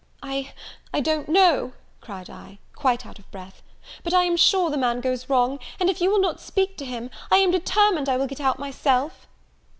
"I 0.23 0.51
I 0.91 0.99
don't 0.99 1.29
know," 1.29 1.73
cried 1.99 2.27
I 2.27 2.57
(quite 2.75 3.05
out 3.05 3.19
of 3.19 3.29
breath), 3.29 3.61
"but 4.03 4.15
I 4.15 4.23
am 4.23 4.35
sure 4.35 4.71
the 4.71 4.75
man 4.75 4.99
goes 4.99 5.29
wrong; 5.29 5.59
and 5.79 5.91
if 5.91 6.01
you 6.01 6.09
will 6.09 6.19
not 6.19 6.41
speak 6.41 6.75
to 6.77 6.85
him, 6.85 7.11
I 7.29 7.37
am 7.37 7.51
determined 7.51 8.09
I 8.09 8.17
will 8.17 8.25
get 8.25 8.41
out 8.41 8.57
myself." 8.57 9.27